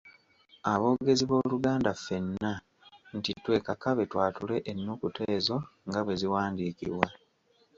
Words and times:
Aboogezi 0.71 1.23
b’Oluganda 1.29 1.91
ffenna, 1.97 2.51
nti 3.17 3.31
twekakabe 3.43 4.03
twatule 4.11 4.55
ennukuta 4.71 5.21
ezo 5.35 5.57
nga 5.87 5.99
bwe 6.03 6.15
ziwandiikibwa. 6.21 7.07